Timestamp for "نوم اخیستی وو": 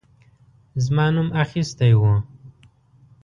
1.15-2.13